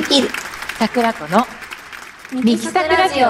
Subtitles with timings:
[0.00, 0.28] できる。
[0.78, 1.44] 桜子の
[2.32, 3.26] ミキサクラジオ。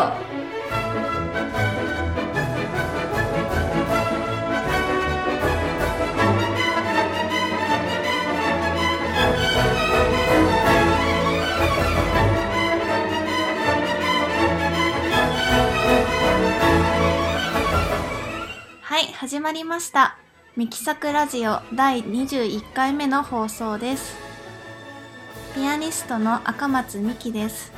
[18.80, 20.19] はい始まりました。
[20.55, 24.27] ミキサクラジオ第21回目の放送です。
[25.55, 27.73] ピアニストの赤松美希です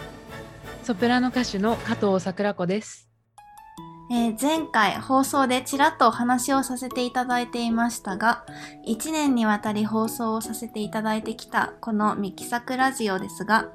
[0.82, 3.08] ソプラノ歌手の加藤桜子です。
[4.10, 8.44] えー前回放送でちらっとお話をさせていただいていましたが、
[8.88, 13.68] 1年にわたり放送をさせていただいてきたこのミキサクラジオですが、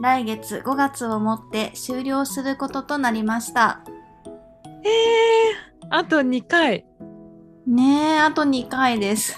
[0.00, 3.82] 来月5月をもって終了することとなりました。
[4.84, 6.86] えー、あと2回。
[7.66, 9.36] ねえ、あと2回です。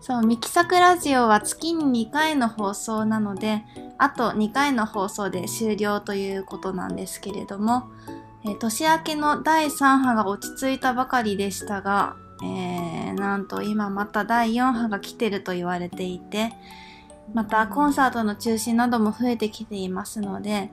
[0.00, 3.62] そう、ミキサクラジオは月に2回の放送なので、
[3.98, 7.90] あと2回の放送で終了ということなんですけれども、
[8.44, 16.52] えー年明けの第3波が落ち着いたばかりでしたが、えーなんと今また第4波が来てると言われていて、
[17.34, 20.70] またコンサートの中止なども増えてきていますので、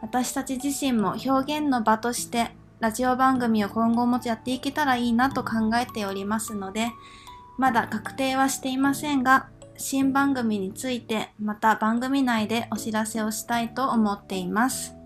[0.00, 6.88] 私たち自身も表現の場としてラジオ番組を今後もやっていけたらいいなと考えておりますので、
[7.60, 14.96] まだ確定はしていませんが、新番組についてまた番組内でお知らせをしたいと思っています。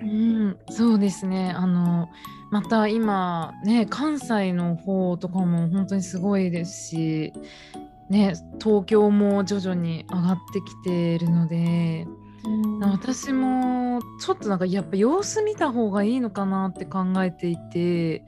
[0.00, 1.52] うん、そうですね。
[1.54, 2.08] あの、
[2.50, 7.34] また今、ね、関西の方とかも本当にすごいですし、
[8.08, 12.08] ね、東京も徐々に上がってきているので、
[12.80, 18.24] 私もちょっとなんかやっぱ様子見た方がいいのかなって考えていて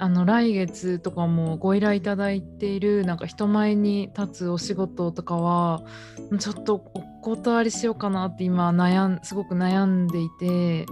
[0.00, 5.82] あの来月とかもご依頼いただいているなんか人前に立つお仕事とかは
[6.38, 10.86] ちょっとお断りしようかなって今悩んすごく悩んでいて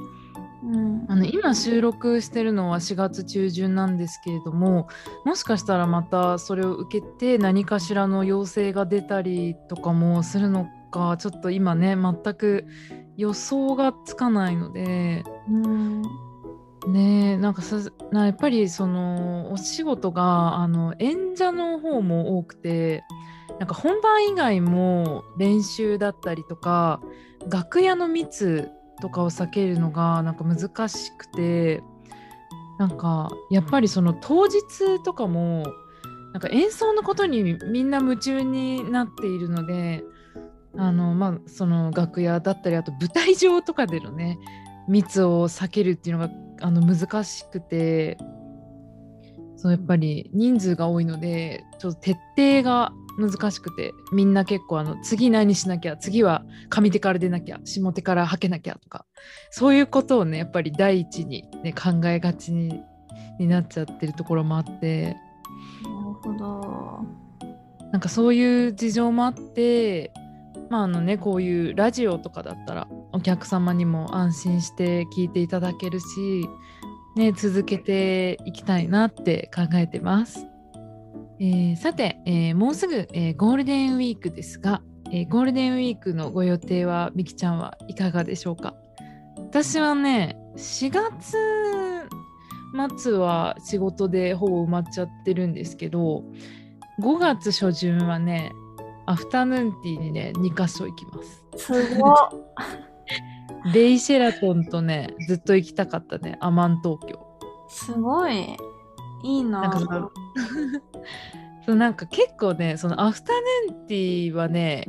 [0.64, 1.06] うん。
[1.08, 4.88] あの今収録してるのは4月中旬なんですけれども
[5.24, 12.66] もしかしたらまたそれを受けて何かしらの要請が出たりとかもするのかちょっと今ね全く
[13.16, 16.02] 予想がつかないのでうん
[16.86, 17.78] ねなんかさ
[18.12, 23.04] なやっぱりそのお仕事があの演者の方も多くて
[23.58, 27.00] なんか本番以外も練習だったりとか
[27.50, 28.70] 楽屋の密
[29.00, 31.82] とかを避けるのがなんか難しくて
[32.78, 35.64] なんかやっぱりその当日とかも
[36.32, 40.04] なんか演奏のことにみんな夢中になっているので
[40.76, 44.38] あのまあその楽屋だったりあと舞台上とかでのね
[44.88, 48.18] 密を避けるっていうのがあの難しくて
[49.56, 59.06] そうやっぱり人数が多いのでちょっと徹底が難しくてみんな結構あの次何しなきゃ次は上手から出なきゃ下手からはけなきゃとか
[59.50, 62.82] そういうことをねやっぱり第一に、ね、考えがちに
[63.38, 65.16] になっちゃってるところもあって
[65.82, 67.26] なるほど。
[67.92, 70.12] なんかそういう事情もあって
[70.68, 76.46] まああのねこういうラジオとかだったらお客様にも安心して聞いていただけるし、
[77.16, 80.46] ね、続けていきたいなって考えてます。
[81.40, 88.74] えーさて、えーもうすぐ、えーゴールデンウィークですが、えゴールデンウィークのご予定はみきちゃんはいかがでしょうか？
[89.38, 91.36] 私はね4月
[92.98, 96.22] 末は仕事でほぼ埋まっちゃってるんですけど
[97.00, 98.52] 5月初旬はね
[99.06, 102.14] アフタヌーンティーにね2カ所行きますすごっ。
[103.72, 107.20] レイ・シェラトンとねずっと行きたかったねアマン東京
[107.68, 108.56] すごい。
[109.22, 110.10] いいななんか
[111.64, 113.32] そ なんか結構ねそのアフタ
[113.68, 114.88] ヌーンティーはね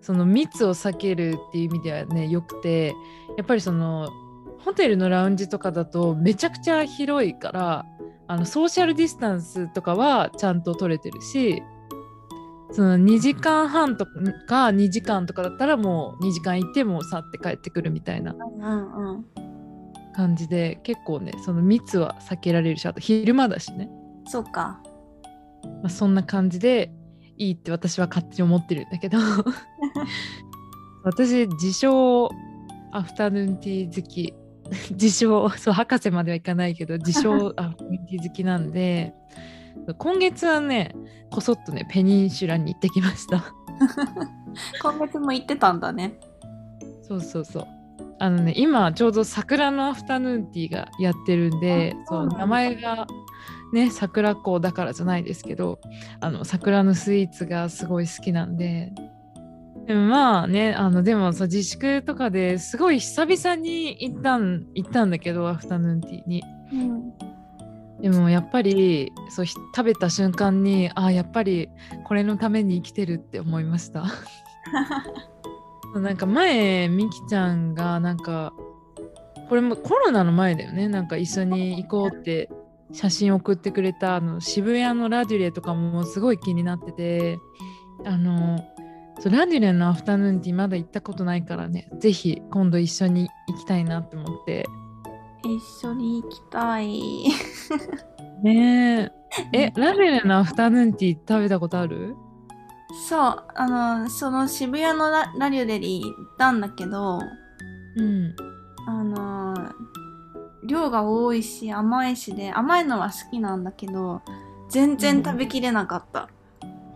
[0.00, 2.94] その密を避けるっていう意味ではねよくて
[3.36, 4.08] やっぱりその
[4.64, 7.86] ホテルのラウンジとかだとめちゃくちゃ広いから
[8.28, 11.62] あのソーシャルディスタンスとかはちゃんと取れてるし
[12.72, 18.34] その2時間半とか2時間とかだったらもう2時間行ってもう去って帰ってくるみたいな。
[20.14, 23.90] 感じで結構ねその密は避けられるしあと昼間だしね
[24.26, 24.80] そっか。
[25.82, 26.90] まあ、そんな感じで
[27.36, 29.18] いいって私は勝手に思ってるんだけど
[31.04, 32.30] 私自称
[32.92, 34.34] アフタヌーンティー好き
[34.90, 39.14] 自称そう博士まではいかないけど自称アフタヌーンティー好きなんで
[39.98, 40.94] 今月はね
[41.30, 43.44] こそっとねペニンシュラに行ってきました。
[44.82, 46.18] 今月も行ってたんだね。
[47.02, 47.66] そうそうそう。
[48.18, 53.06] あのね今ちょうど桜のアフタヌーンティーがやってるんでそう名前が
[53.72, 55.80] ね桜子だからじゃないですけど
[56.20, 58.92] あの桜のスイーツがすごい好きなんで。
[59.86, 66.42] でもまあね、あのでもさ自粛とかですごい久々に行ったん行ったんだけどアフタヌーンティーに。
[66.72, 67.35] うん
[68.00, 71.68] でもやっぱりそう食べた瞬間にあやっぱり
[72.04, 74.04] これのために生きてるって思いました。
[75.94, 78.52] なんか前みきちゃんがなんか
[79.48, 80.88] これもコロナの前だよね。
[80.88, 82.50] なんか一緒に行こうって
[82.92, 87.38] 写真送ってくれたあの渋谷のラデュレとかもすごい気になってて
[88.04, 88.58] あの
[89.18, 91.88] そうラデュレのアフタヌーンティーまだ行ったことないからね。
[91.98, 94.66] ぜひ今度一緒に行きたいなって思って。
[95.46, 97.28] 一緒に行きたい。
[98.42, 99.10] ね
[99.52, 102.16] え えラデュレのアフタヌーンティー食べたことある？
[103.08, 107.20] そう、あの、その渋谷のララリュレに行ったんだけど、
[107.96, 108.34] うん
[108.86, 109.54] あの、
[110.64, 114.22] 量が多いし甘いしで、甘いのは好きなんだけど、
[114.68, 116.28] 全然食べきれなかった。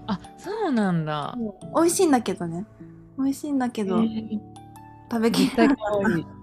[0.06, 1.36] あそうなんだ
[1.76, 2.64] 美味しいんだけどね。
[3.18, 4.40] 美味しいんだけど、えー
[5.12, 6.39] 食べき絶れなかった。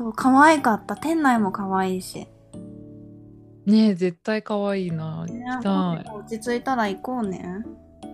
[0.00, 0.96] そう、可愛かった。
[0.96, 2.26] 店内も可愛いし。
[3.66, 7.58] ねえ絶対可愛いな行ねきたい落ち着いたら行こうね。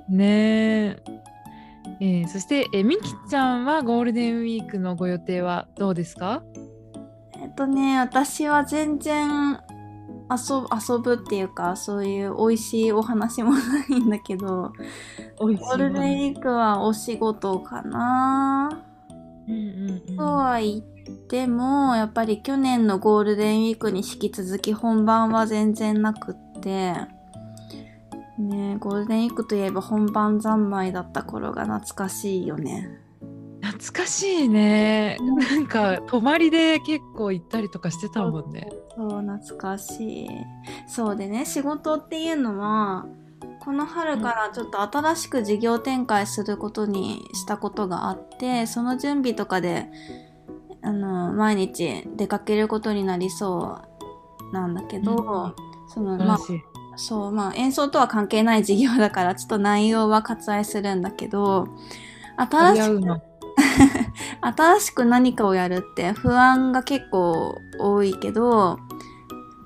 [0.08, 1.02] ねえ
[2.00, 6.42] えーそして、えーみきちゃんはゴールデンウィークのご予定はどうですか？
[7.40, 9.60] えっとね、私は全然
[10.28, 14.72] 遊ぶ遊ぶっていうか、そういう美味しいお話もないんだけど、
[15.38, 18.82] ゴールデンウィークはお仕事かな。
[19.48, 26.94] うんうんうんとは言っても、やっぱり去年のゴールデンウィークに引き続き本番は全然なくって、
[28.38, 32.88] ねゴールデンウィークといえば本番三昧だった頃が懐かしいよね。
[33.62, 40.28] 懐かしいねなんか泊まりで結構行ったりとかしてたもんねそう、懐かしい。
[40.88, 43.06] そうでね、仕事っていうのは、
[43.60, 49.90] この春からちょっと新しく事業展開することにしたことがあって、その準備とかで、
[50.82, 53.78] あの、毎日出かけることになりそ
[54.50, 55.54] うなんだけど、
[55.88, 56.38] その、まあ
[56.96, 61.68] そう、まあ演奏とは関係ない事業だから、ちょっと内容は割愛するんだけど、
[62.36, 63.22] 新しく
[64.40, 68.78] 新しく何かをやるって不安が結構多いけど、やっ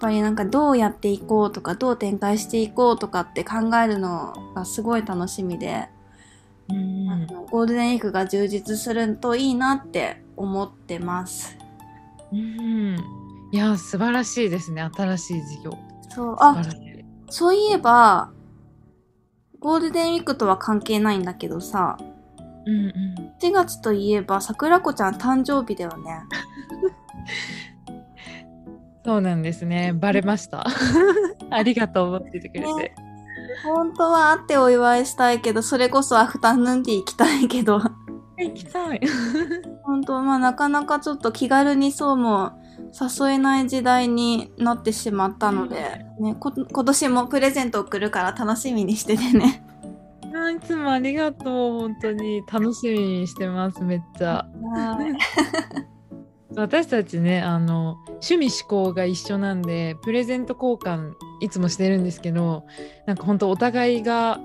[0.00, 5.88] ぱりなんかどうやっていこうとかどう展開していこうとかって考えるのがすごい楽しみで、
[6.68, 7.10] うん。
[7.10, 11.56] あのゴールデンウィークが充実するといいなって思ってます。
[12.32, 12.96] うん。
[13.52, 14.88] いや素晴らしいですね。
[14.94, 15.78] 新しい事業。
[16.10, 16.62] そう、あ、
[17.28, 18.32] そういえば、
[19.60, 21.96] ゴールデンウィークとは関係ないんだけどさ、
[22.66, 23.32] うんうん。
[23.42, 26.20] 4月といえば桜子ちゃん誕生日だよね。
[29.04, 29.92] そうなんですね。
[29.94, 30.64] バレました？
[31.50, 32.94] ありがとう思っててくれて、ね。
[33.64, 37.80] 本当は会ってお祝いしたいけど、それこそアフタヌーンティー行きたいけど、
[38.44, 39.00] 行きたい。
[39.82, 42.52] 本当まあなかなかちょっと気軽にそうも
[42.98, 49.64] 誘えない時代になってしまったので、ね、こ今年もプレゼント送るから楽しみにしててね。
[50.34, 54.46] あいつもありがとう本当に楽しみにしてますめっちゃ。
[56.56, 62.64] 私たちねあの趣味思考が一緒なんでプレゼント交換いつもしてるんですけど
[63.06, 64.40] なんか本当お互いが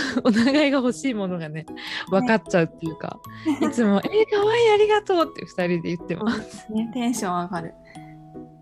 [0.24, 1.66] お互いが欲しいものがね
[2.10, 3.20] 分かっちゃうっていうか、
[3.62, 6.72] いつも「えー、かわいいありがとう」って2人で言ってます。
[6.72, 7.74] ね、テンション上がる。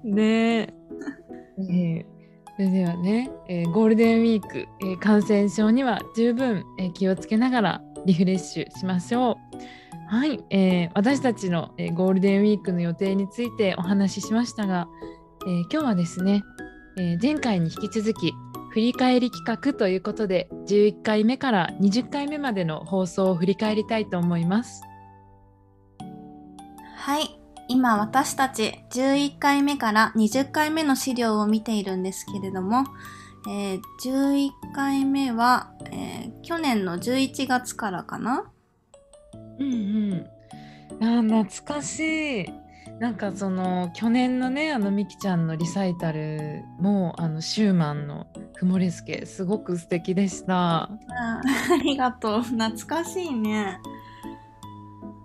[0.05, 0.69] ねえ
[1.59, 2.17] えー
[2.57, 9.37] それではね、えーゴールデンウィーク、えー感染症には十分、えー気をつけながらリフレッシュしましょう。
[10.09, 14.89] はい、えー私たちの、えーゴールデンウィークの予定についてお話ししましたが、
[15.47, 16.43] えー今日はですね、
[16.97, 18.33] えー前回に引き続き
[18.77, 24.83] 振り返り企画ということで11回目から20回目までの放送を振り返りたいと思います。
[26.95, 27.41] はい。
[27.69, 32.85] 今私たち11回目から20回目の資料を見ているんですけれども、
[33.49, 38.45] えー11回目は、えー去年の11月からかな？
[39.59, 39.77] うんう
[40.17, 40.27] ん。
[41.01, 42.47] あー懐かしい。
[42.99, 48.27] なんかその去年のねあのみきちゃんのリサイタルもあのシューマンの
[48.57, 50.85] 「フモレスケ」すごく素敵でした。
[50.85, 51.41] ああ
[51.83, 52.43] りがとう。
[52.43, 53.79] 懐かしいね。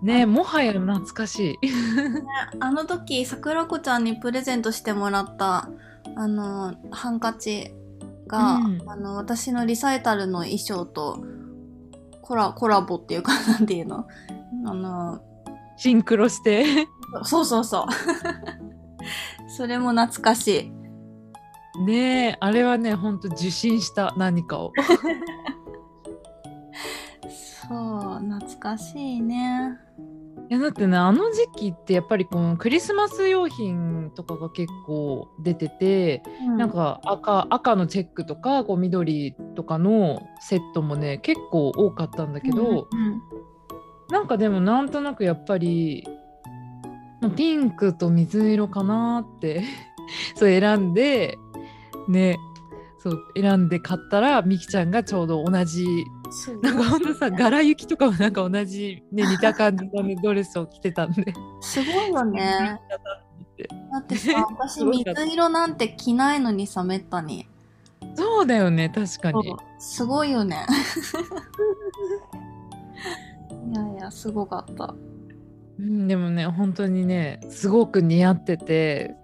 [0.02, 1.68] ねもはや懐かしい。
[2.58, 5.70] あの時、桜子ちゃんにプレゼントしてもらった、
[6.16, 7.72] あの、ハンカチ
[8.26, 11.24] が、うんあの、私のリサイタルの衣装と
[12.20, 14.08] コラ、コラボっていうか、なんていうの？
[14.66, 15.22] あの、
[15.76, 16.64] シンクロして。
[17.24, 17.86] そうそうそう。
[19.48, 20.72] それも懐かし
[21.76, 21.82] い。
[21.84, 24.72] ねえあれはねほんと受信した何かを。
[27.68, 29.78] そう懐かしいね
[30.50, 43.22] いやだってねあの時期ってやっぱりこのクリスマス用品とかが結構出てて、うなんか赤赤のチェックとかこう緑とかのセットもね結構多かったんだけど、うん
[44.10, 46.21] なんかでもなんとなくやっぱりまあ
[47.30, 49.62] ピンクと水色かなって
[50.34, 51.38] そう選んで
[52.08, 52.36] ね
[52.98, 55.86] そう選んで買ったらみきちゃんがちょうど同じ
[56.62, 61.34] なんかほんとさ柄行きとかもなんか同じ、ね、似た感じの、ね、ドレスを着てたんで。
[61.60, 62.80] すごいよね。
[63.92, 67.46] だってさ 私水色なんて着ないのにさめったに。
[68.14, 69.54] そうだよね確かに。
[69.78, 70.66] すごいよね。
[73.70, 74.94] いやいやすごかった
[75.78, 79.14] うん、でもね本当にねすごく似合ってて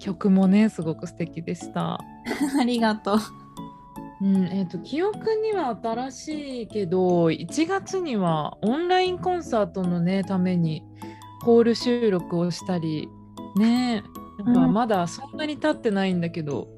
[0.00, 1.98] 曲もねすごく素敵でした。
[2.60, 3.18] ありがとう
[4.20, 10.82] うんえー、と記憶には新しいけど1月にはオンラインコンサートのねために
[11.42, 13.08] ホール収録をしたり
[13.56, 14.02] ね
[14.44, 16.68] なんかうんまだそんなに経ってないんだけど、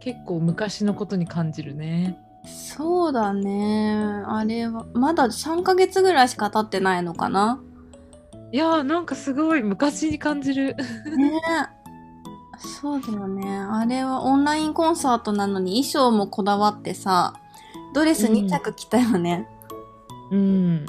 [0.00, 2.18] 結構昔のことに感じるね。
[2.46, 7.60] そうだねあれはまだ3ヶ月ぐらいしか経ってないのかな
[8.52, 10.74] いやーなんかすごい昔に感じる。
[10.74, 11.32] ね。
[12.58, 13.56] そうだよね。
[13.56, 17.34] あれはオンラインコンサートなのに衣装もこだわってさ
[17.94, 19.46] ドレス2着着たよね、
[20.30, 20.86] うん、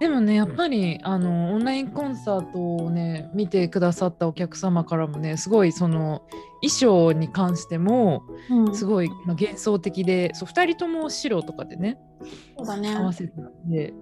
[0.00, 6.22] でもねやっぱりあのオンラインコンサートをね見てくださったお客様からもねすごいその
[6.62, 8.74] 衣装に関してもうん。
[8.74, 11.98] すごい、まあ、幻想的でそう2人とも白とかでね
[12.56, 12.94] そうだね。
[12.94, 13.92] 合わせてたんで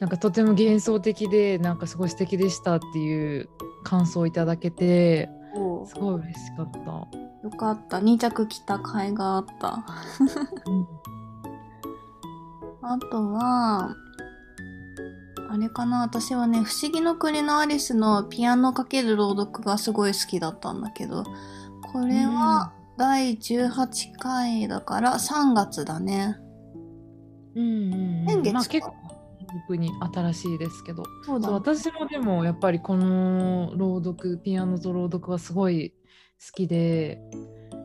[0.00, 3.48] なんかとても幻想的でなんかすごい素敵でしたっていう
[3.82, 6.78] 感想をいただけてそすごい嬉しかった。
[6.78, 6.84] う
[7.44, 7.98] よかった。
[7.98, 9.84] 2着着た甲斐があった。
[12.82, 13.94] あとは
[15.50, 21.24] あれかな私はね「不思議の国のアリス」のピアノかける朗読がすごい好きだったんだけど
[21.92, 26.36] これは第18回だから3月だね。
[27.54, 28.26] うんうんうん。
[28.26, 28.52] 先月か。
[28.52, 29.07] まあ、結構
[29.52, 31.04] 僕に新しいですけど。
[31.24, 37.20] そう私もでもやっぱりこの朗読ピアノと朗読はすごい好きで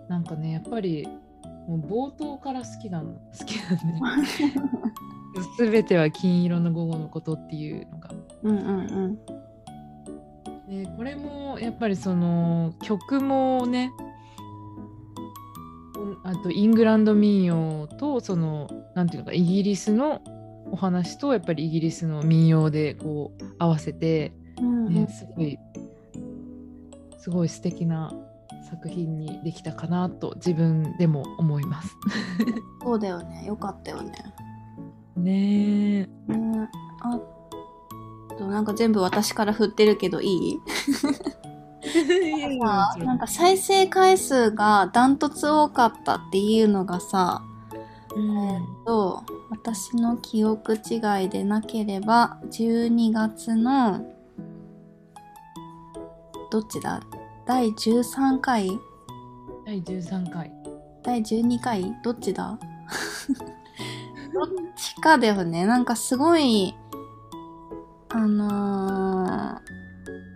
[0.10, 1.08] なんかねやっぱり
[1.68, 3.14] もう冒頭から好きなの。
[3.38, 3.56] 好き
[4.00, 4.30] なんで。
[5.58, 8.10] 全ては金色の午後のことっていうのが。
[8.44, 9.44] うんうんうん。
[10.68, 13.92] でこれもやっぱりその曲もね
[15.96, 20.22] おあとイングランド民謡とそのなんていうのかイギリスの
[20.74, 24.94] お話とやっぱりイギリスの民謡でこう合わせてうんうん。
[24.96, 25.60] ね、すごい
[27.20, 28.12] すごい素敵な
[28.72, 31.96] 作品にできたかなと自分でも思います。
[32.82, 33.46] そうだよね。
[33.46, 34.12] よかったよね。
[35.16, 36.34] ねえ。
[36.34, 36.70] ね
[37.04, 37.20] あ
[38.40, 40.60] となんか全部私から振ってるけどいい？
[42.60, 47.44] さなんか再生回数がダントツ多かったっていうのがさ
[48.16, 48.86] うん。
[48.86, 54.06] と私の記憶違いでなければ12月の
[56.52, 57.02] どっちだ？
[57.46, 58.70] 第13回？
[59.66, 60.52] 第13回。
[61.04, 61.96] 第12回？
[62.04, 62.60] どっちだ？
[64.34, 65.66] どっちかだよね。
[65.66, 66.76] なんかすごい
[68.10, 69.60] あのー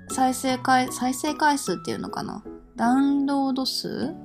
[0.09, 2.41] 再生回再生回数っていうのかな？
[2.75, 4.15] ダウンロード数？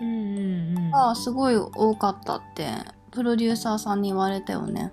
[0.00, 0.40] うんう
[0.74, 0.90] んうん。
[0.90, 2.68] がすごい多かったって
[3.10, 4.92] プロデューサーさんに言われたよね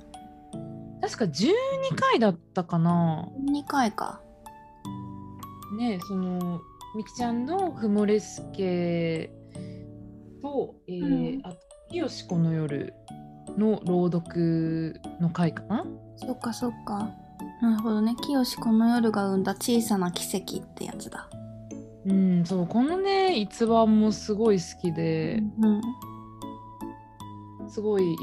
[1.01, 1.51] 確か12
[1.95, 3.27] 回だったかな。
[3.49, 4.21] 2回か
[5.77, 6.61] ねその
[6.95, 9.31] みきちゃんの「ふもれすけ」
[10.41, 11.57] と、えーうんあと
[11.89, 12.93] 「きよしこの夜」
[13.57, 15.85] の朗読の回かな。
[16.17, 17.09] そっかそっか
[17.61, 21.27] なるほどね清この夜が生んだ小さな奇跡ってやつだ
[22.05, 25.81] うん、そうこのね逸話もすごい好きで、うん
[27.71, 28.15] すごいい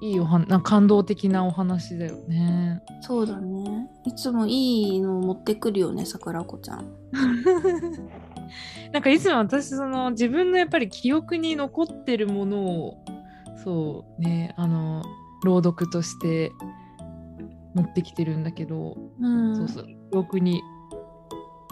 [0.00, 2.82] いいいおはな感動的なお話だよね。
[3.00, 3.88] そうだね。
[4.04, 6.86] いつもいいのを持ってくるよね桜子ちゃん。
[8.92, 13.04] なんかいつも私その自分のやっぱり記憶に残ってるものを
[13.64, 15.02] そうねあの
[15.44, 16.52] 朗読として
[17.74, 19.56] 持ってきてるんだけど、うん。
[19.56, 20.62] そうそう記憶に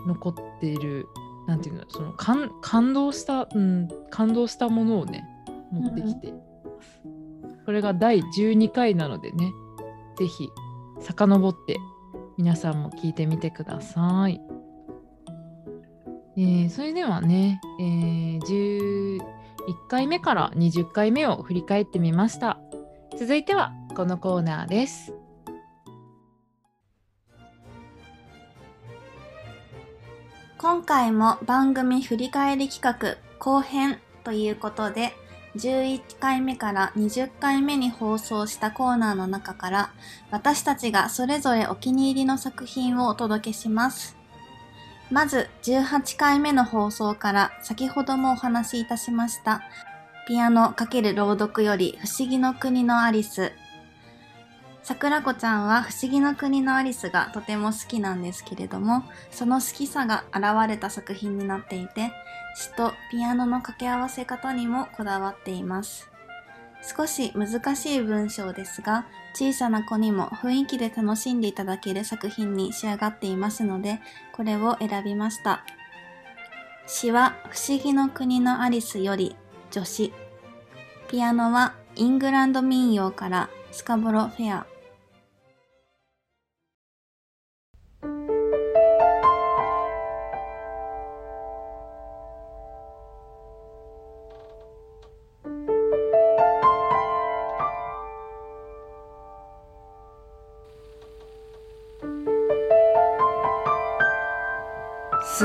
[0.07, 1.09] 残っている
[1.47, 5.25] なんていうのその感感動した、うん、感動したものをね
[5.73, 6.39] 持ってきていま
[6.83, 7.03] す。
[7.65, 9.53] これが第12回なのでね
[10.17, 10.49] ぜひ
[11.01, 11.79] 遡って
[12.37, 14.41] 皆さんも聞いてみてください。
[16.39, 19.21] えーそれではね、えー
[19.67, 22.59] 11回目から20回目を振り返ってみました。
[23.19, 25.15] 続いてはこのコーナーです。
[30.59, 35.13] 今回も番組振り返り企画後編ということで、
[35.55, 39.91] 11回目から20回目に放送したコーナーの中から、
[40.31, 44.17] 私たちがそれぞれお気に入りの作品をお届けします。
[45.11, 49.61] まず、18回目の放送から先ほどもお話しいたしました、
[50.27, 53.53] ピアノ×朗読より不思議の国のアリス。
[54.87, 59.03] 桜子ちゃんは不思議の国のアリスがとても好きなんですけれども、
[59.33, 62.13] その好きさが現れた作品になっていて、
[62.55, 66.09] 詩とピアノの掛け合わせ方にもこだわっています。
[66.97, 73.99] 少し難しい文章ですが、小さな子にも雰囲気で楽しんでいただける作品に仕上がっていますので、
[74.33, 75.65] これを選びました。
[76.87, 79.35] 詩は不思議の国のアリスより
[79.73, 80.13] 女子。
[81.09, 84.76] ピアノはイングランド民謡からスカボロフェア。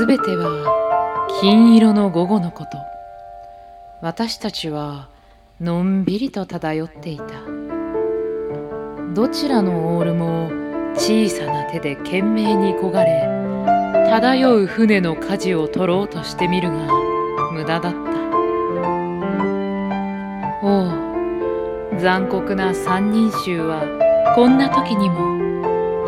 [0.02, 2.70] すべては金色の午後のこと。
[4.00, 5.08] 私たちは
[5.60, 7.24] のんびりと漂っていた。
[9.14, 10.50] どちらのオールも
[10.96, 13.28] 小さな手で懸命に焦がれ
[14.10, 16.78] 漂う船の舵を取ろうとしてみるが
[17.52, 17.98] 無駄だった。
[20.64, 20.88] お
[21.94, 23.84] お残酷な三人衆は
[24.34, 25.38] こんな時にも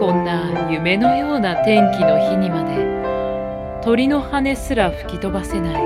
[0.00, 2.93] こんな夢のような天気の日にまで
[3.84, 5.82] 鳥の羽すら吹き飛ばせない。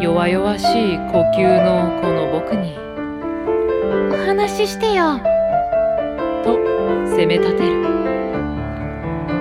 [0.00, 2.78] 弱々しい呼吸のこの僕に。
[4.14, 5.18] お話ししてよ。
[6.44, 6.56] と
[7.16, 7.82] 責め立てる。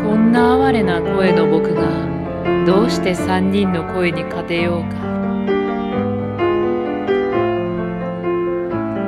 [0.04, 1.84] こんな哀れな声の僕が
[2.66, 4.96] どうして三人の声に勝てようか。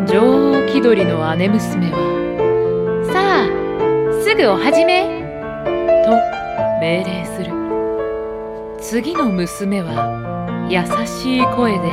[0.05, 1.97] 女王気取りの姉娘は
[3.11, 5.25] さあすぐお始め。
[6.05, 6.11] と
[6.79, 7.56] 命令する
[8.89, 11.89] 次の娘は優しい声で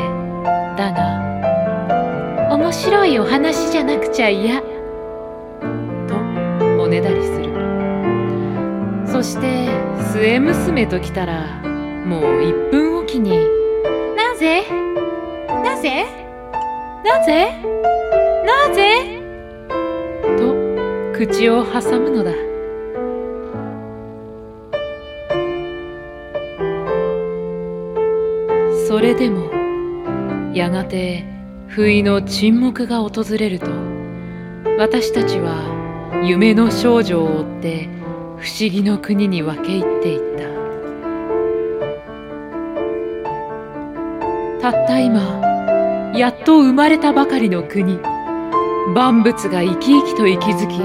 [0.78, 4.66] だが面白いお話じゃなくちゃ嫌と
[6.80, 7.52] おねだりする。
[9.08, 9.68] そして
[10.12, 11.60] 末娘ときたら
[12.06, 13.40] もう1分おきに
[14.14, 14.62] なぜ？
[15.64, 16.06] なぜ？
[17.04, 17.60] なぜ？
[18.46, 19.20] なぜ？
[20.38, 20.54] と
[21.12, 22.30] 口を挟むのだ
[30.64, 31.24] やがて
[31.68, 33.66] 不意の沈黙が訪れると
[34.78, 37.88] 私たちは夢の少女を追って
[38.38, 40.20] 不思議の国に分け入っていっ
[44.60, 44.70] た。
[44.72, 45.20] たった今
[46.16, 47.98] やっと生まれたばかりの国
[48.94, 50.80] 万物が生き生きと息づき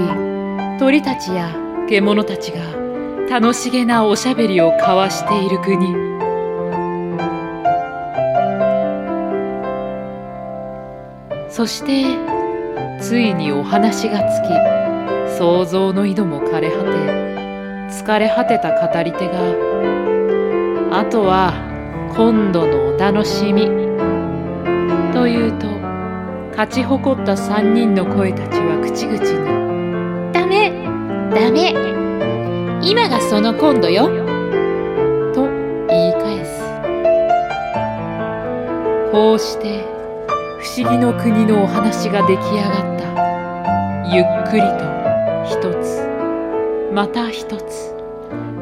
[0.78, 1.56] 鳥たちや
[1.88, 2.60] 獣たちが
[3.30, 6.29] 楽しげなおしゃべりを交わしている国。
[11.60, 12.04] そして
[13.02, 16.88] ついにお話がつき想像の井戸も枯れ果て
[18.02, 19.40] 疲れ果てた語り手が
[20.90, 21.52] あとは
[22.16, 23.66] 今度のお楽しみ
[25.12, 25.66] というと
[26.52, 30.70] 勝ち誇った三人の声たちは口々にダメ
[31.30, 31.74] ダメ
[32.82, 34.06] 今がその今度よ
[35.34, 35.46] と
[35.88, 36.62] 言い返す。
[39.12, 39.89] こうして不
[40.72, 43.02] 思議の国のお話が出来上がった。
[44.14, 44.84] ゆっくりと
[45.44, 46.06] 一つ。
[46.92, 47.92] また一つ。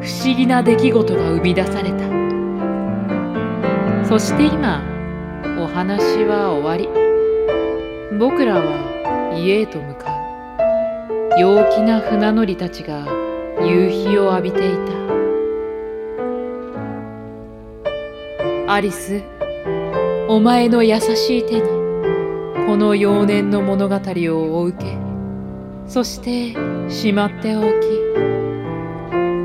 [0.01, 1.99] 不思議な出来事が生み出された。
[4.05, 4.81] そして今
[5.59, 6.89] お話は終わり。
[8.17, 10.11] 僕らは家へと向か
[11.37, 11.39] う。
[11.39, 13.05] 陽気な船乗りたちが
[13.61, 14.71] 夕日を浴びてい
[18.65, 18.73] た。
[18.73, 19.21] アリス
[20.27, 21.78] お前の優しい手に。
[22.79, 24.97] の幼年の物語をお受け。
[25.85, 26.55] そして
[26.89, 27.65] しまっておき。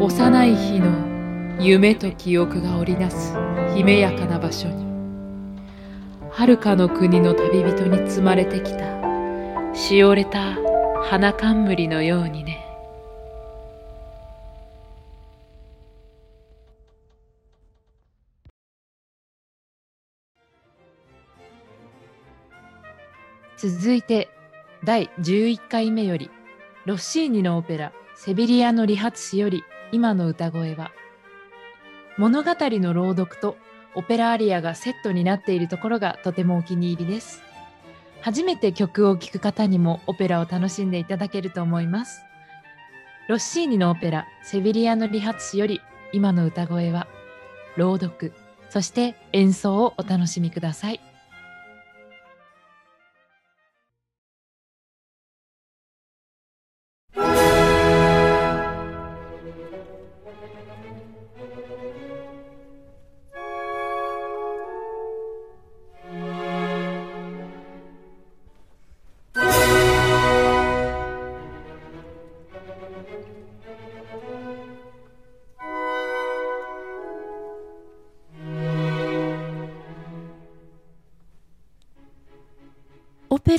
[0.00, 3.34] 幼い日の夢と記憶が織りなす
[3.74, 4.84] ひめやかな場所に。
[6.30, 9.74] 遥かの国の旅人に積まれてきた。
[9.74, 10.56] しおれた
[11.02, 12.63] 花冠のようにね。
[23.70, 24.28] 続いて
[24.84, 26.30] 第11回目より
[26.84, 30.92] ロッシーニのオペラ「セビリアの理髪師」より今の歌声は
[32.18, 33.56] 物語の朗読と
[33.94, 37.42] オペラアリアがセットになっているところがとてもお気に入りです。
[38.20, 42.22] 初めて曲を聴く方にもオペラを楽しんでいただけると思います。
[43.28, 45.80] ロッシーニのオペラ「セビリアの理髪師」より
[46.12, 47.06] 今の歌声は
[47.78, 48.34] 朗読
[48.68, 51.13] そして演奏をお楽しみください。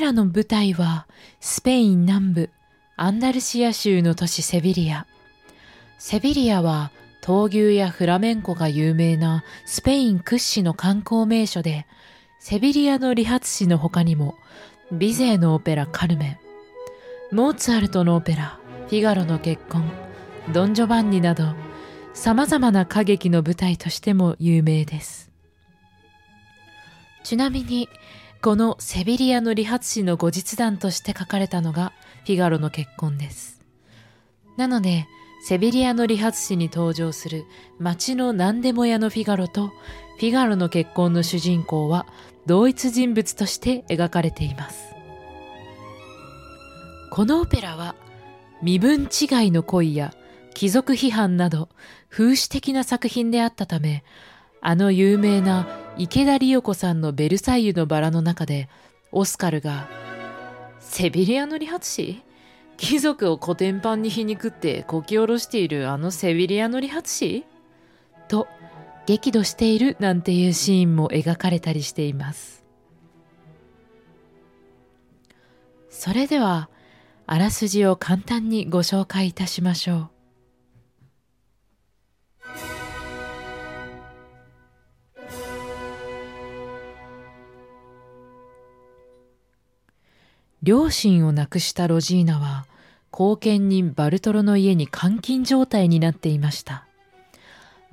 [0.06, 1.08] オペラの舞台は
[1.40, 2.50] スペイン南部
[2.96, 5.08] アンダルシア州の都市セビリア。
[5.98, 6.92] セビリアは
[7.24, 11.88] 闘牛やフラメンコが有名なスペイン屈指の観光名所で、
[12.40, 14.36] セビリアの理髪師の他にも
[14.92, 16.38] ビゼーのオペラカルメ
[17.32, 19.90] ン、モーツァルトのオペラフィガロの結婚、
[20.54, 21.56] ドン・ジョバンニなど
[22.14, 25.32] 様々な歌劇の舞台としても有名です。
[27.24, 27.90] ちなみに
[28.46, 31.94] このセビリアの理髪師の後日談として書かれたのが
[32.26, 33.66] フィガロの結婚です。
[34.56, 35.08] なので、
[35.44, 37.46] セビリアの理髪師に登場する
[37.80, 42.06] 町の何でも屋のフィガロとフィガロの結婚の主人公は
[42.46, 44.94] 同一人物として描かれています。
[47.10, 47.96] このオペラは
[48.62, 50.14] 身分違いの恋や
[50.54, 51.68] 貴族批判など
[52.12, 54.04] 風刺的な作品であったため、
[54.62, 58.68] あの有名な池田理代子さんのベルサイユのバラの中で、
[59.12, 59.88] オスカルが、
[60.80, 62.22] セビリアの理髪師
[62.78, 67.46] 貴族をコテンパンに皮肉ってこき下ろしているあのセビリアの理髪師
[68.28, 68.48] と
[69.06, 72.66] 激怒しているなんていうシーンも描かれたりしています。
[75.90, 76.70] それでは、
[77.26, 80.15] あらすじを簡単にご紹介いたしましょう。
[90.66, 92.66] 両親を亡くしたロジーナは
[93.12, 96.88] 後見人バルトロの家に監禁状態になっていました。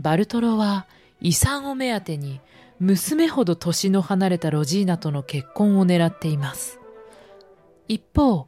[0.00, 0.86] バルトロは
[1.20, 2.40] 遺産を目当てに
[2.80, 6.80] 娘ほど年の離れたロジーナとの結婚を狙っています。
[7.88, 8.46] 一方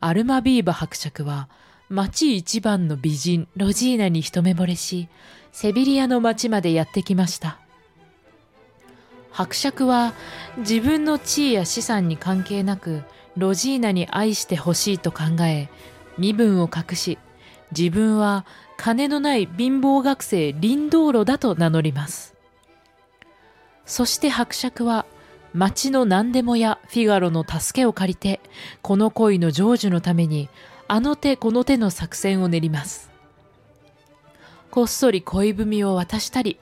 [0.00, 1.50] アルマビーバ伯爵は
[1.90, 5.10] 町一番の美人ロジーナに一目惚れし
[5.52, 7.58] セビリアの町までやってきました。
[9.30, 10.14] 伯爵は
[10.56, 13.02] 自分の地位や資産に関係なく
[13.38, 15.68] ロジーナに愛してほしいと考え
[16.18, 17.18] 身分を隠し
[17.70, 18.44] 自分は
[18.76, 22.34] 金のない貧乏学生リンドーロだと名乗ります。
[23.86, 25.06] そして伯爵は
[25.54, 28.40] 町の何でも屋フィガロの助けを借りて
[28.82, 30.48] この恋の成就のために
[30.88, 33.08] あの手この手の作戦を練ります。
[34.70, 36.58] こっそり恋文を渡したり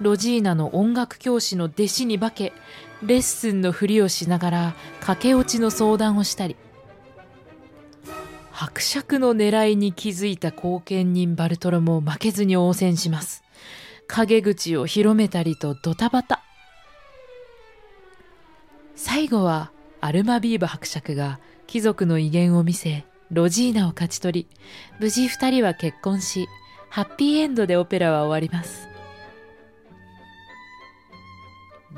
[0.00, 2.52] ロジーナの音楽教師の弟子に化け
[3.02, 6.56] レッスンのふりをしながら駆け落ちの相談をしたり
[8.54, 13.42] 伯爵の狙いに気づいた後見人バルトロも負けずに応戦します。
[14.06, 16.40] 陰口を広めたりとドタバタ。
[18.94, 24.56] 最後はアルマビーバ伯爵が貴族の威厳を見せロジーナを勝ち取り
[25.00, 26.46] 無事二人は結婚し
[26.90, 28.93] ハッピーエンドでオペラは終わります。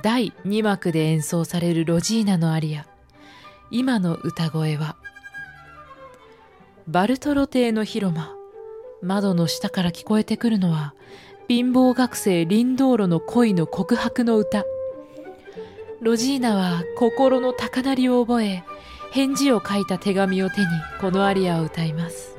[0.02, 2.86] 第2幕で演奏されるロジーナのアリア。
[3.70, 4.96] 今の歌声は。
[6.86, 8.30] バルトロ邸の広間。
[9.02, 10.94] 窓の下から聞こえてくるのは
[11.48, 14.64] 貧乏学生リンドーロの恋の告白の歌。
[16.02, 18.64] ロジーナは心の高鳴りを覚え
[19.12, 20.66] 返事を書いた手紙を手に
[21.00, 22.36] このアリアを歌います。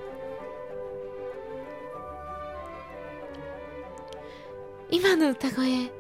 [4.92, 5.92] 今の歌声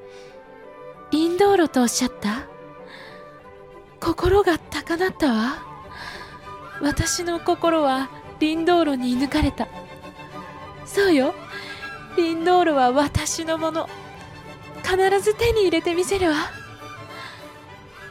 [1.12, 2.48] リンドーロとおっしゃった？
[4.00, 5.64] 心が高鳴ったわ。
[6.82, 9.68] 私の心はリンドーロに射抜かれた。
[10.86, 11.34] そうよ。
[12.18, 13.90] リンドーロは私のもの。
[14.84, 16.36] 必ず手に入れてみせるわ。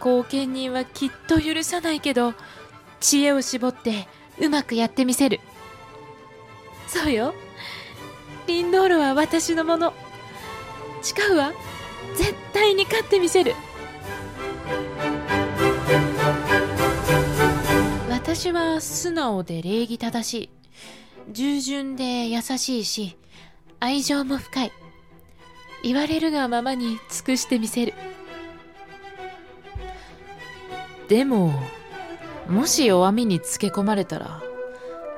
[0.00, 2.34] 後見人はきっと許さないけど
[3.00, 4.06] 知恵を絞って
[4.40, 5.40] うまくやってみせる。
[6.86, 7.34] そうよ。
[8.46, 9.92] リンドーロは私のもの。
[11.02, 11.52] 誓うわ。
[12.14, 13.54] 絶対に勝ってみせる。
[18.10, 20.50] 私は素直で礼儀正しい。
[21.32, 23.16] 従順で優しいし
[23.80, 24.72] 愛情も深い。
[25.82, 27.94] 言われるがままに尽くしてみせる。
[31.08, 31.52] でも
[32.48, 34.42] もし弱みにつけ込まれたら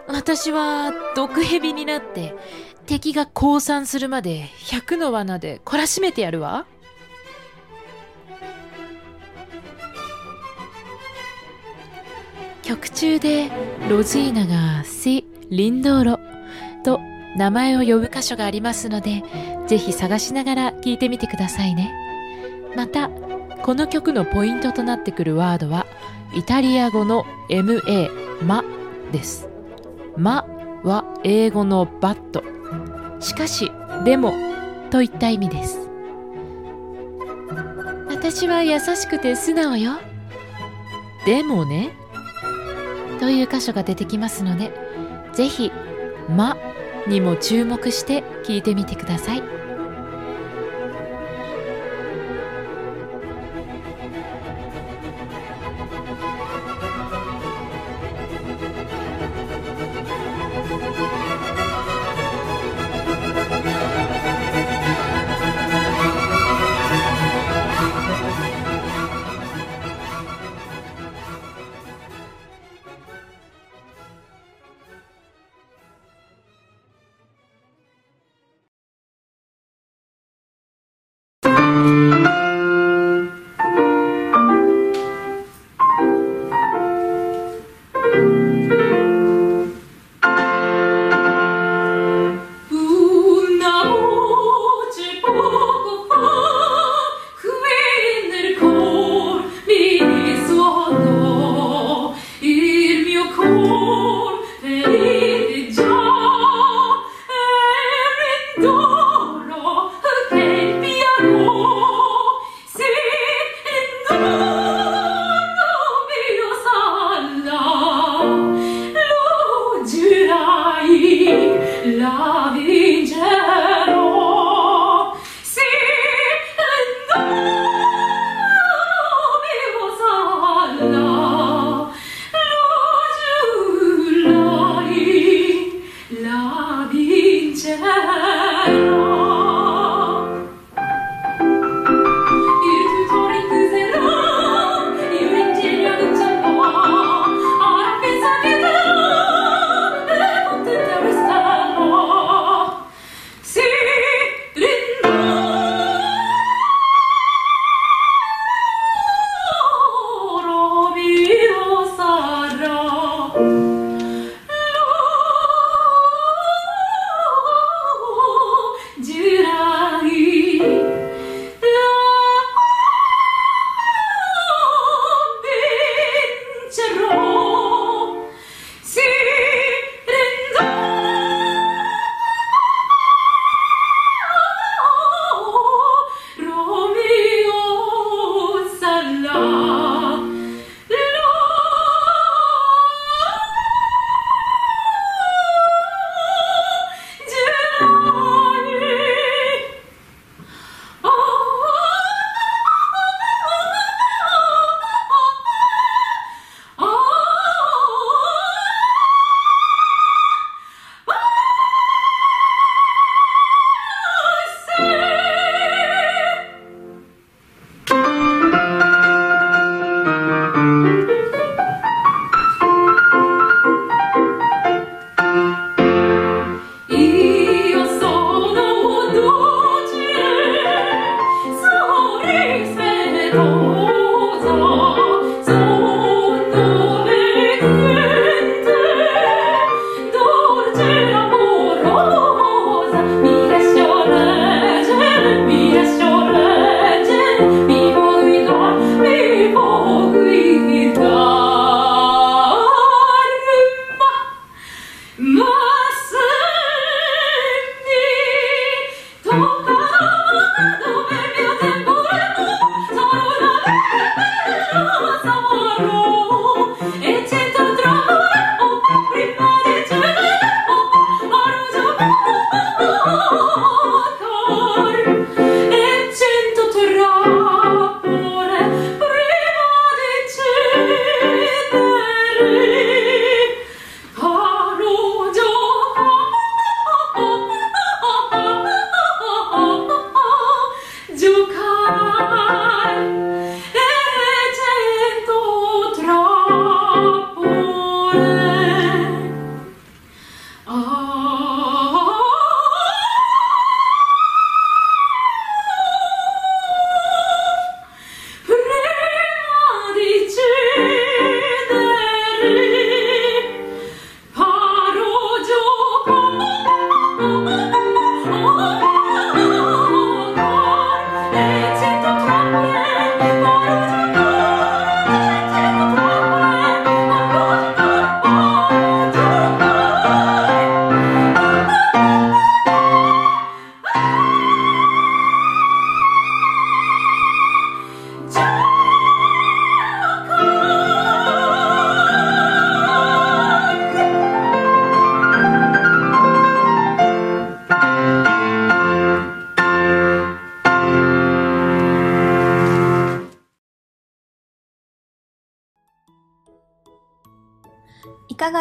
[0.06, 2.34] 私は毒蛇になって
[2.86, 6.66] 敵が降参するまで100の罠で懲らしめてやるわ。
[12.68, 13.50] 曲中で
[13.88, 16.20] ロジーナが「シ・リンドーロ」
[16.84, 17.00] と
[17.34, 19.24] 名前を呼ぶ箇所がありますので
[19.66, 21.90] ぜひ探しながら聞いてみてくださいね。
[22.76, 23.08] また
[23.62, 25.86] この曲のポイントとなってくるワードは
[26.34, 28.10] イタリア語の MA
[28.44, 28.62] 「マ」
[29.12, 29.48] です
[30.18, 30.44] 「マ」
[30.84, 32.44] は英語のバット。
[33.18, 33.72] しかし
[34.04, 34.34] でも
[34.90, 35.88] といった意味です。
[38.10, 39.92] 私は優しくて素直よ。
[41.24, 41.96] でもね
[43.18, 44.72] という箇所が出てきますので
[45.32, 45.72] ぜひ
[46.28, 46.56] 「ま」
[47.06, 49.42] にも注目して聞いてみてください。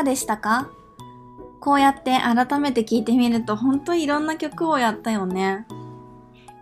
[0.08, 0.72] でしたか？
[1.60, 5.67] こうやって改めて聞いてみると本当にいろんな曲をやったよね。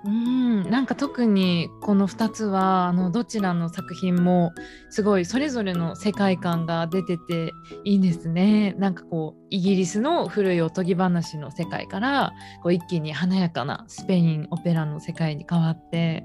[0.06, 4.52] うんなんか特にこの2つはあのどちらの作品も
[4.92, 7.52] すごいそれぞれの世界観が出てて
[7.84, 8.76] いいですね。
[8.78, 16.24] なんかこうイギリスの古いおとぎ話の世界からこう一気に華やかなスペインオペラの世界に変わって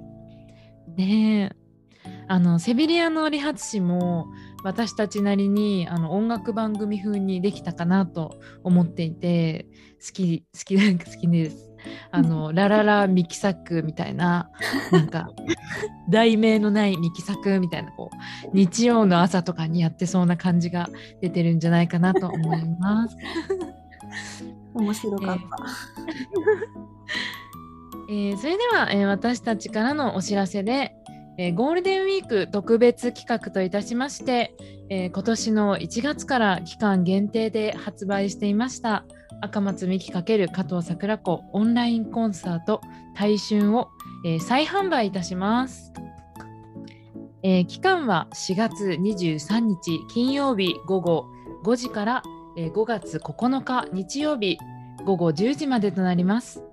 [0.97, 1.53] ね
[2.29, 4.27] あのセビリアの理髪師も
[4.63, 9.67] 私たちなりにあの音楽番組風にできたかなと思っていて
[10.05, 11.71] 好き好き好きです。
[12.11, 14.51] あの ラララミキサクみたいな
[14.93, 15.31] なんか
[16.11, 20.89] 題名のないミキサクみたいなこう日曜の朝とかにやってそうな感じが
[21.21, 23.17] 出てるんじゃないかなと思います。
[24.75, 25.45] 面白かった。
[28.09, 30.97] えーそれでは、えー私たちからのお知らせで、
[31.43, 34.55] えーゴールデンウィーク特別企画といたしまして、
[34.91, 39.07] えー今年の1月から期間限定で発売していました
[39.41, 42.83] 赤松美希×加藤桜子オンラインコンサート
[43.17, 43.89] 「大春」を、
[44.27, 45.95] えー再販売いたします。
[47.43, 51.25] えー期間は4月23日金曜日午後
[51.65, 52.23] 5時から、
[52.55, 54.59] 5月9日日曜日
[55.07, 56.70] 午後10時までとなります。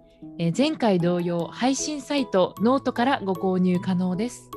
[0.55, 4.49] 前回同様配信サイトノートからご購入可能です。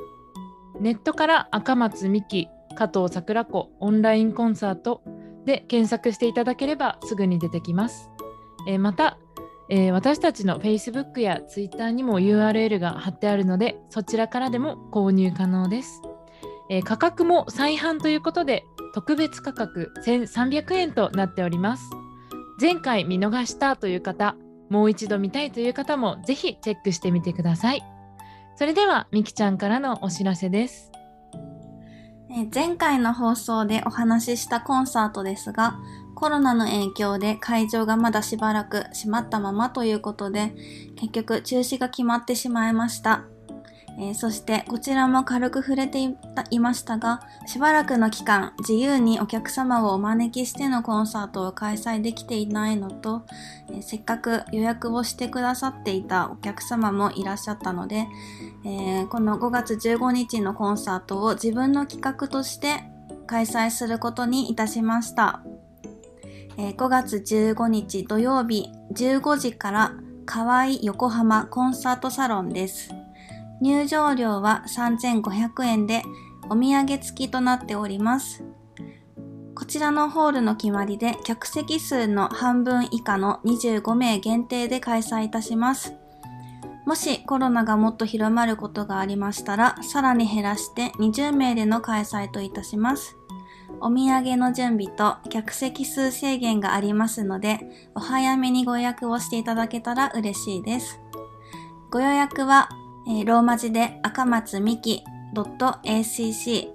[0.80, 5.02] ネットから赤松美希加藤桜子オンラインコンサート
[5.44, 8.10] で検索していただければすぐに出てきます。
[8.78, 9.18] また、
[9.92, 16.02] 私たちの Facebook や Twitter にも URL が貼ってあるのでそちらからでも購入可能です。
[16.84, 21.84] 価格も再販ということで特別価格1300円となっております。
[22.60, 24.36] 前回見逃したという方
[24.70, 27.82] もう一度見たいという方もぜひチェックしてみてください。
[28.56, 30.90] それではみきちゃんからのお知らせです。
[32.54, 35.78] 前回の放送でお話ししたコンサートですが、
[36.14, 40.54] コロナの影響で会場がまだしばらく閉まったままということで、
[40.94, 43.24] 結局中止が決まってしまいました。
[44.00, 45.98] えーそしてこちらも軽く触れて
[46.50, 53.22] いましたが、しばらくの期間自由にお客様をお招きしてのコンサートを開催できていないのと、
[53.68, 58.06] えーせっかく予約をしてくださっていたお客様もいらっしゃったので、
[58.64, 62.84] えーこの5月15日のコンサートを自分の企画として
[63.26, 65.42] 開催することにいたしました。
[66.56, 69.92] え5月15日土曜日15時から
[70.26, 72.94] 河合横浜コンサートサロンです。
[73.60, 76.02] 入場料は3500円で
[76.48, 78.44] お土産付きとなっております。
[79.54, 85.94] こちらのホールの決まりで客席数の半分以下の25名限定で開催いたします。
[86.86, 93.16] もしコロナがもっと広まることがありましたら、さらに減らして20名での開催といたします。
[93.80, 97.60] お土産の準備と客席数制限がありますので、
[97.94, 100.98] お早めにご予約をしていただけたら嬉しいです。
[101.90, 102.70] ご予約は、
[103.10, 105.02] えーローマ字で赤松美希
[105.34, 106.72] .acc.gmail.com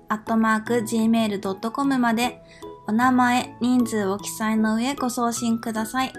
[1.97, 2.41] まで
[2.87, 6.11] お名前、人数を記載の上ご送信ください。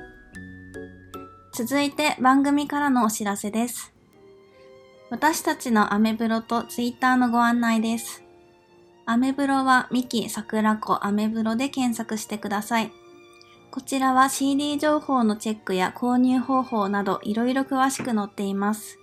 [1.53, 3.93] 続いて番組からのお知らせです。
[5.11, 8.25] 私たちのアメブロとツイッターのご案内です。
[9.05, 12.91] アメブロはミキ桜子アメブロで検索してください。
[13.71, 18.99] こちらは CD 情報のチェックや購入方法などいろいろ詳しく載っています。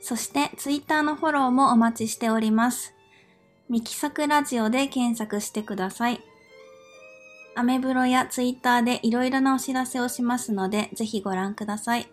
[0.00, 2.94] そしてツイッターのフォローもお待ちしております。
[3.68, 6.20] ミキサクラジオで検索してください。
[7.54, 12.06] アメブロやツイッターでいろいろなお知らせをしますので、ぜひご覧ください。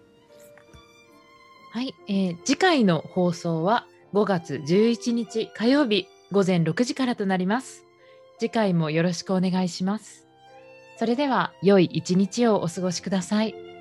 [1.71, 7.83] はい、えー次回の放送は5月11日火曜日午前6時からとなります。
[8.39, 10.25] 次回もよろしくお願いします。
[10.97, 13.72] それでは良い一日をお過ごしください。